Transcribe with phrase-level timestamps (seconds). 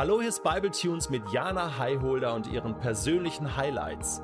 [0.00, 4.22] Hallo, hier ist Bible Tunes mit Jana Highholder und ihren persönlichen Highlights.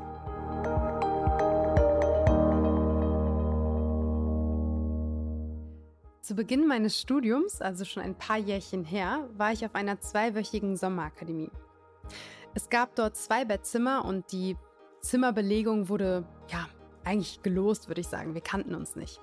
[6.22, 10.78] Zu Beginn meines Studiums, also schon ein paar Jährchen her, war ich auf einer zweiwöchigen
[10.78, 11.50] Sommerakademie.
[12.54, 14.56] Es gab dort zwei Bettzimmer und die
[15.02, 16.70] Zimmerbelegung wurde, ja,
[17.04, 18.32] eigentlich gelost, würde ich sagen.
[18.32, 19.20] Wir kannten uns nicht.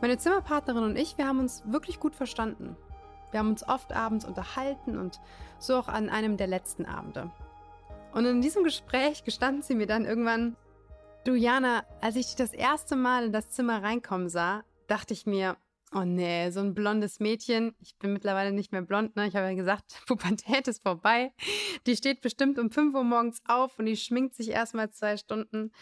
[0.00, 2.76] Meine Zimmerpartnerin und ich, wir haben uns wirklich gut verstanden.
[3.32, 5.20] Wir haben uns oft abends unterhalten und
[5.58, 7.30] so auch an einem der letzten Abende.
[8.12, 10.56] Und in diesem Gespräch gestand sie mir dann irgendwann,
[11.24, 15.26] du Jana, als ich dich das erste Mal in das Zimmer reinkommen sah, dachte ich
[15.26, 15.56] mir,
[15.94, 19.26] oh nee, so ein blondes Mädchen, ich bin mittlerweile nicht mehr blond, ne?
[19.26, 21.32] Ich habe ja gesagt, Pubertät ist vorbei.
[21.86, 25.72] Die steht bestimmt um 5 Uhr morgens auf und die schminkt sich erstmal zwei Stunden.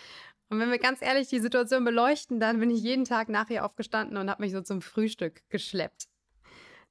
[0.49, 3.65] Und wenn wir ganz ehrlich die Situation beleuchten, dann bin ich jeden Tag nach ihr
[3.65, 6.10] aufgestanden und habe mich so zum Frühstück geschleppt.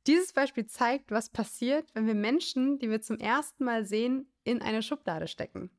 [0.08, 4.62] Dieses Beispiel zeigt, was passiert, wenn wir Menschen, die wir zum ersten Mal sehen, in
[4.62, 5.70] eine Schublade stecken.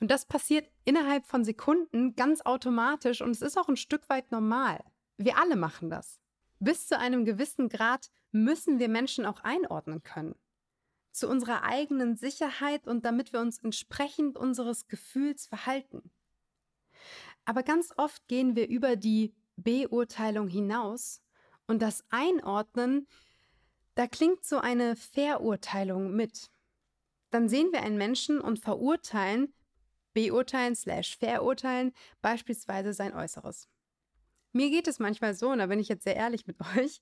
[0.00, 4.30] Und das passiert innerhalb von Sekunden ganz automatisch und es ist auch ein Stück weit
[4.30, 4.82] normal.
[5.18, 6.20] Wir alle machen das.
[6.58, 10.34] Bis zu einem gewissen Grad müssen wir Menschen auch einordnen können.
[11.12, 16.10] Zu unserer eigenen Sicherheit und damit wir uns entsprechend unseres Gefühls verhalten.
[17.44, 21.22] Aber ganz oft gehen wir über die Beurteilung hinaus
[21.66, 23.06] und das Einordnen
[23.96, 26.50] da klingt so eine Verurteilung mit.
[27.30, 29.52] Dann sehen wir einen Menschen und verurteilen,
[30.12, 33.68] beurteilen slash verurteilen beispielsweise sein Äußeres.
[34.52, 37.00] Mir geht es manchmal so, und da bin ich jetzt sehr ehrlich mit euch,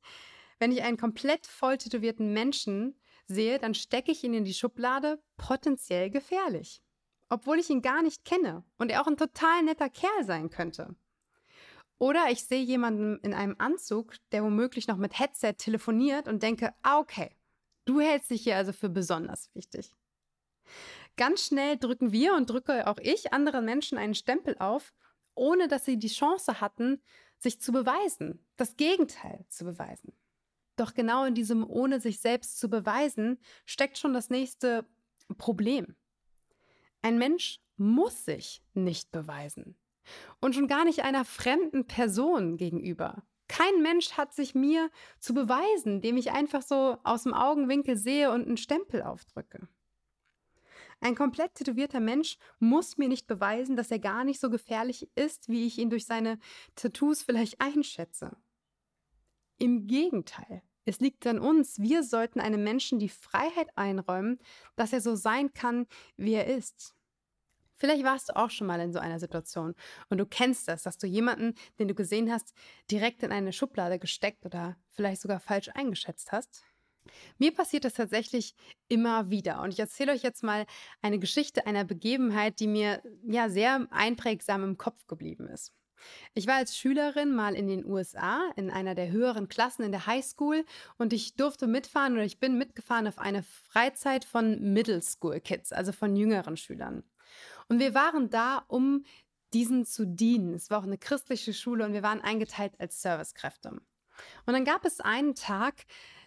[0.58, 5.20] wenn ich einen komplett voll tätowierten Menschen sehe, dann stecke ich ihn in die Schublade
[5.36, 6.80] potenziell gefährlich.
[7.28, 10.94] Obwohl ich ihn gar nicht kenne und er auch ein total netter Kerl sein könnte.
[11.98, 16.74] Oder ich sehe jemanden in einem Anzug, der womöglich noch mit Headset telefoniert und denke,
[16.82, 17.36] ah, okay,
[17.84, 19.92] du hältst dich hier also für besonders wichtig.
[21.16, 24.92] Ganz schnell drücken wir und drücke auch ich anderen Menschen einen Stempel auf,
[25.34, 27.00] ohne dass sie die Chance hatten,
[27.38, 30.12] sich zu beweisen, das Gegenteil zu beweisen.
[30.76, 34.84] Doch genau in diesem ohne sich selbst zu beweisen steckt schon das nächste
[35.38, 35.94] Problem.
[37.02, 39.76] Ein Mensch muss sich nicht beweisen.
[40.40, 43.22] Und schon gar nicht einer fremden Person gegenüber.
[43.48, 48.30] Kein Mensch hat sich mir zu beweisen, dem ich einfach so aus dem Augenwinkel sehe
[48.30, 49.68] und einen Stempel aufdrücke.
[51.00, 55.48] Ein komplett tätowierter Mensch muss mir nicht beweisen, dass er gar nicht so gefährlich ist,
[55.48, 56.38] wie ich ihn durch seine
[56.76, 58.36] Tattoos vielleicht einschätze.
[59.58, 64.38] Im Gegenteil, es liegt an uns, wir sollten einem Menschen die Freiheit einräumen,
[64.76, 66.94] dass er so sein kann, wie er ist.
[67.76, 69.74] Vielleicht warst du auch schon mal in so einer Situation
[70.08, 72.54] und du kennst das, dass du jemanden, den du gesehen hast,
[72.90, 76.64] direkt in eine Schublade gesteckt oder vielleicht sogar falsch eingeschätzt hast.
[77.38, 78.54] Mir passiert das tatsächlich
[78.88, 80.66] immer wieder und ich erzähle euch jetzt mal
[81.02, 85.72] eine Geschichte einer Begebenheit, die mir ja sehr einprägsam im Kopf geblieben ist.
[86.34, 90.06] Ich war als Schülerin mal in den USA in einer der höheren Klassen in der
[90.06, 90.64] Highschool
[90.98, 95.72] und ich durfte mitfahren oder ich bin mitgefahren auf eine Freizeit von Middle School Kids,
[95.72, 97.04] also von jüngeren Schülern.
[97.68, 99.04] Und wir waren da, um
[99.52, 100.54] diesen zu dienen.
[100.54, 103.70] Es war auch eine christliche Schule und wir waren eingeteilt als Servicekräfte.
[103.70, 105.86] Und dann gab es einen Tag,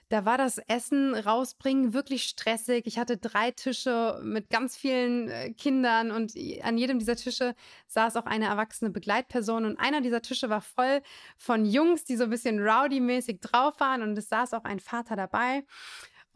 [0.10, 2.88] da war das Essen rausbringen wirklich stressig.
[2.88, 7.56] Ich hatte drei Tische mit ganz vielen äh, Kindern und an jedem dieser Tische
[7.88, 11.02] saß auch eine erwachsene Begleitperson und einer dieser Tische war voll
[11.36, 15.18] von Jungs, die so ein bisschen rowdy-mäßig drauf waren und es saß auch ein Vater
[15.18, 15.66] dabei.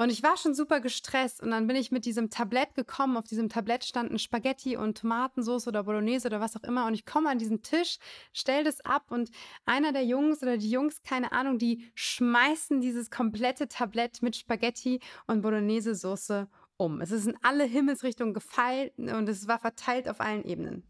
[0.01, 3.17] Und ich war schon super gestresst und dann bin ich mit diesem Tablett gekommen.
[3.17, 6.87] Auf diesem Tablett standen Spaghetti und Tomatensauce oder Bolognese oder was auch immer.
[6.87, 7.99] Und ich komme an diesen Tisch,
[8.33, 9.29] stell das ab und
[9.63, 15.01] einer der Jungs oder die Jungs, keine Ahnung, die schmeißen dieses komplette Tablett mit Spaghetti
[15.27, 16.99] und Bolognese-Soße um.
[16.99, 20.89] Es ist in alle Himmelsrichtungen gefallen und es war verteilt auf allen Ebenen.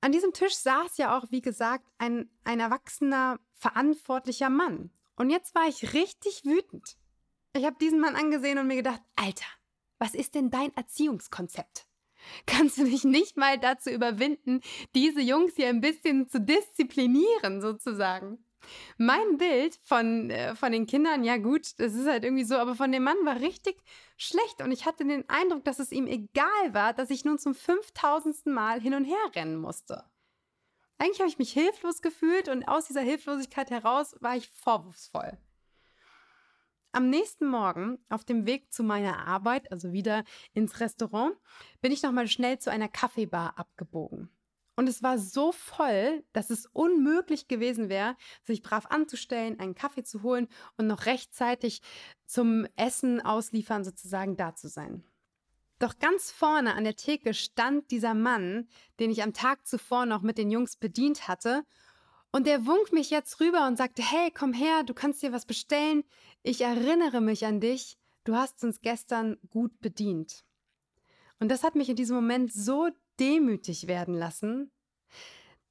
[0.00, 4.90] An diesem Tisch saß ja auch, wie gesagt, ein, ein erwachsener, verantwortlicher Mann.
[5.16, 6.96] Und jetzt war ich richtig wütend.
[7.54, 9.46] Ich habe diesen Mann angesehen und mir gedacht, Alter,
[9.98, 11.86] was ist denn dein Erziehungskonzept?
[12.46, 14.60] Kannst du dich nicht mal dazu überwinden,
[14.94, 18.44] diese Jungs hier ein bisschen zu disziplinieren, sozusagen?
[18.96, 22.74] Mein Bild von, äh, von den Kindern, ja gut, das ist halt irgendwie so, aber
[22.74, 23.76] von dem Mann war richtig
[24.16, 27.54] schlecht und ich hatte den Eindruck, dass es ihm egal war, dass ich nun zum
[27.54, 28.46] 5000.
[28.46, 30.04] Mal hin und her rennen musste.
[30.96, 35.36] Eigentlich habe ich mich hilflos gefühlt und aus dieser Hilflosigkeit heraus war ich vorwurfsvoll.
[36.94, 41.34] Am nächsten Morgen, auf dem Weg zu meiner Arbeit, also wieder ins Restaurant,
[41.80, 44.28] bin ich nochmal schnell zu einer Kaffeebar abgebogen.
[44.76, 50.02] Und es war so voll, dass es unmöglich gewesen wäre, sich brav anzustellen, einen Kaffee
[50.02, 51.80] zu holen und noch rechtzeitig
[52.26, 55.02] zum Essen ausliefern sozusagen da zu sein.
[55.78, 58.68] Doch ganz vorne an der Theke stand dieser Mann,
[59.00, 61.64] den ich am Tag zuvor noch mit den Jungs bedient hatte.
[62.30, 65.44] Und der wunk mich jetzt rüber und sagte, hey, komm her, du kannst dir was
[65.44, 66.02] bestellen.
[66.44, 67.98] Ich erinnere mich an dich.
[68.24, 70.44] Du hast uns gestern gut bedient.
[71.38, 72.88] Und das hat mich in diesem Moment so
[73.20, 74.72] demütig werden lassen.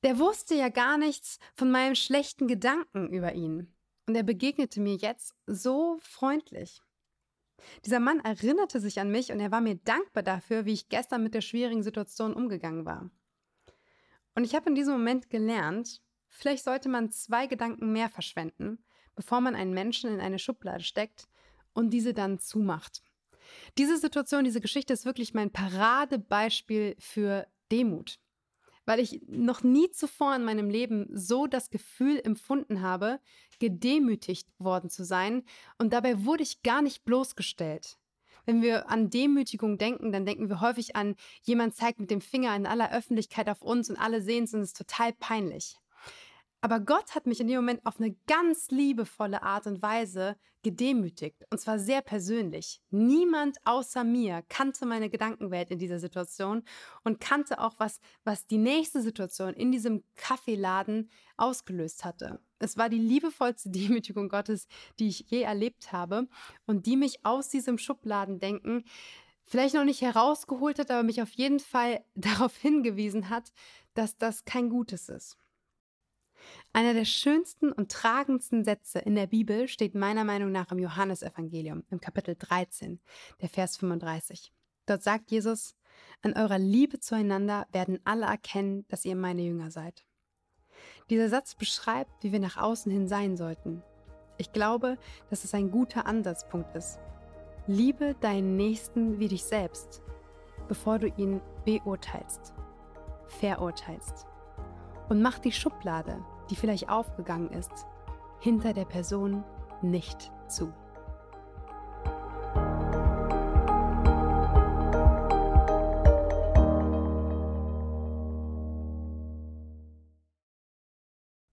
[0.03, 3.73] Der wusste ja gar nichts von meinem schlechten Gedanken über ihn.
[4.07, 6.81] Und er begegnete mir jetzt so freundlich.
[7.85, 11.21] Dieser Mann erinnerte sich an mich und er war mir dankbar dafür, wie ich gestern
[11.21, 13.11] mit der schwierigen Situation umgegangen war.
[14.35, 18.83] Und ich habe in diesem Moment gelernt, vielleicht sollte man zwei Gedanken mehr verschwenden,
[19.21, 21.27] bevor man einen Menschen in eine Schublade steckt
[21.73, 23.03] und diese dann zumacht.
[23.77, 28.19] Diese Situation, diese Geschichte ist wirklich mein Paradebeispiel für Demut
[28.85, 33.19] weil ich noch nie zuvor in meinem Leben so das Gefühl empfunden habe,
[33.59, 35.43] gedemütigt worden zu sein
[35.77, 37.97] und dabei wurde ich gar nicht bloßgestellt.
[38.45, 42.55] Wenn wir an Demütigung denken, dann denken wir häufig an, jemand zeigt mit dem Finger
[42.55, 45.80] in aller Öffentlichkeit auf uns und alle sehen es und es ist total peinlich.
[46.63, 51.43] Aber Gott hat mich in dem Moment auf eine ganz liebevolle Art und Weise gedemütigt.
[51.49, 52.81] Und zwar sehr persönlich.
[52.91, 56.63] Niemand außer mir kannte meine Gedankenwelt in dieser Situation
[57.03, 62.39] und kannte auch, was, was die nächste Situation in diesem Kaffeeladen ausgelöst hatte.
[62.59, 64.67] Es war die liebevollste Demütigung Gottes,
[64.99, 66.27] die ich je erlebt habe
[66.67, 68.83] und die mich aus diesem Schubladendenken
[69.43, 73.51] vielleicht noch nicht herausgeholt hat, aber mich auf jeden Fall darauf hingewiesen hat,
[73.95, 75.40] dass das kein Gutes ist.
[76.73, 81.83] Einer der schönsten und tragendsten Sätze in der Bibel steht meiner Meinung nach im Johannesevangelium,
[81.89, 82.99] im Kapitel 13,
[83.41, 84.51] der Vers 35.
[84.85, 85.75] Dort sagt Jesus,
[86.21, 90.05] an eurer Liebe zueinander werden alle erkennen, dass ihr meine Jünger seid.
[91.09, 93.83] Dieser Satz beschreibt, wie wir nach außen hin sein sollten.
[94.37, 94.97] Ich glaube,
[95.29, 96.99] dass es ein guter Ansatzpunkt ist.
[97.67, 100.01] Liebe deinen Nächsten wie dich selbst,
[100.67, 102.53] bevor du ihn beurteilst,
[103.27, 104.30] verurteilst.
[105.09, 107.85] Und mach die Schublade, die vielleicht aufgegangen ist,
[108.39, 109.43] hinter der Person
[109.81, 110.73] nicht zu.